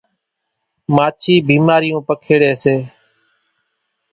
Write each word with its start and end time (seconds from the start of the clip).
ماڇِي 0.95 1.35
ڀيمارِيوُن 1.47 2.01
پکيڙيَ 2.07 2.53
سي۔ 2.63 2.75